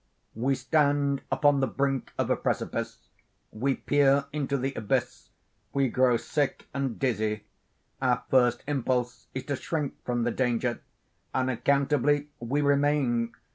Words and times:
We 0.33 0.55
stand 0.55 1.21
upon 1.31 1.59
the 1.59 1.67
brink 1.67 2.11
of 2.17 2.31
a 2.31 2.35
precipice. 2.35 3.09
We 3.51 3.75
peer 3.75 4.25
into 4.33 4.57
the 4.57 4.73
abyss—we 4.73 5.89
grow 5.89 6.17
sick 6.17 6.67
and 6.73 6.97
dizzy. 6.97 7.43
Our 8.01 8.23
first 8.31 8.63
impulse 8.65 9.27
is 9.35 9.43
to 9.43 9.55
shrink 9.55 10.03
from 10.03 10.23
the 10.23 10.31
danger. 10.31 10.81
Unaccountably 11.35 12.29
we 12.39 12.61
remain. 12.61 13.35